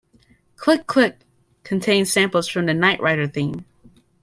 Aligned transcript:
"Click 0.55 0.87
Click" 0.87 1.19
contains 1.63 2.11
samples 2.11 2.47
from 2.47 2.65
the 2.65 2.73
"Knight 2.73 2.99
Rider" 3.01 3.27
theme. 3.27 3.65